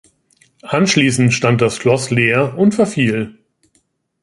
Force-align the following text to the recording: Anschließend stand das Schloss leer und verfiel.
Anschließend 0.63 1.31
stand 1.31 1.61
das 1.61 1.75
Schloss 1.77 2.09
leer 2.09 2.57
und 2.57 2.73
verfiel. 2.73 3.37